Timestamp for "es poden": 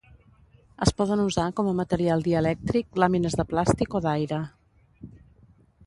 0.85-1.21